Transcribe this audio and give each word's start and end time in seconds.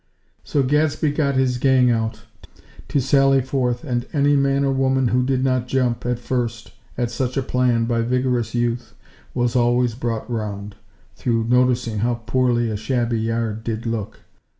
So 0.43 0.63
Gadsby 0.63 1.11
got 1.11 1.35
his 1.35 1.59
"gang" 1.59 1.91
out, 1.91 2.23
to 2.87 2.99
sally 2.99 3.39
forth 3.43 3.83
and 3.83 4.07
any 4.11 4.35
man 4.35 4.65
or 4.65 4.71
woman 4.71 5.09
who 5.09 5.21
did 5.23 5.43
not 5.43 5.67
jump, 5.67 6.07
at 6.07 6.17
first, 6.17 6.73
at 6.97 7.11
such 7.11 7.37
a 7.37 7.43
plan 7.43 7.85
by 7.85 8.01
vigorous 8.01 8.55
Youth, 8.55 8.95
was 9.35 9.55
always 9.55 9.93
brought 9.93 10.27
around, 10.27 10.73
through 11.15 11.43
noticing 11.43 11.99
how 11.99 12.15
poorly 12.15 12.71
a 12.71 12.75
shabby 12.77 13.19
yard 13.19 13.63
did 13.63 13.85
look. 13.85 14.21